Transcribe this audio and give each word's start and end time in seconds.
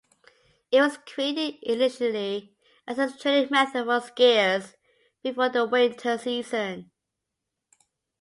It 0.71 0.81
was 0.81 0.97
created 0.97 1.57
initially 1.61 2.55
as 2.87 2.97
a 2.97 3.15
training 3.15 3.49
method 3.51 3.85
for 3.85 3.99
skiers 3.99 4.73
before 5.21 5.49
the 5.49 5.63
winter 5.67 6.17
season. 6.17 6.89